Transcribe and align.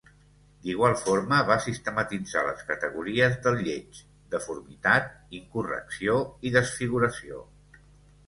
D'igual 0.67 0.93
forma, 0.99 1.39
va 1.49 1.57
sistematitzar 1.65 2.41
les 2.47 2.63
categories 2.69 3.35
del 3.43 3.59
lleig: 3.67 3.99
deformitat, 4.35 5.13
incorrecció 5.41 6.17
i 6.51 6.55
desfiguració. 6.59 7.43